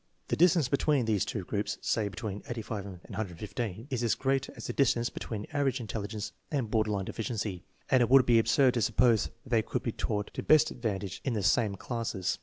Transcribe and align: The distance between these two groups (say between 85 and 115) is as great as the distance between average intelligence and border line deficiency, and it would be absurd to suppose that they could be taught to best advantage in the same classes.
The 0.29 0.35
distance 0.35 0.67
between 0.67 1.05
these 1.05 1.25
two 1.25 1.43
groups 1.43 1.77
(say 1.79 2.07
between 2.07 2.41
85 2.49 2.85
and 2.87 2.99
115) 3.09 3.85
is 3.91 4.01
as 4.01 4.15
great 4.15 4.49
as 4.49 4.65
the 4.65 4.73
distance 4.73 5.11
between 5.11 5.45
average 5.53 5.79
intelligence 5.79 6.31
and 6.49 6.71
border 6.71 6.89
line 6.89 7.05
deficiency, 7.05 7.65
and 7.87 8.01
it 8.01 8.09
would 8.09 8.25
be 8.25 8.39
absurd 8.39 8.73
to 8.73 8.81
suppose 8.81 9.25
that 9.25 9.49
they 9.51 9.61
could 9.61 9.83
be 9.83 9.91
taught 9.91 10.33
to 10.33 10.41
best 10.41 10.71
advantage 10.71 11.21
in 11.23 11.33
the 11.33 11.43
same 11.43 11.75
classes. 11.75 12.39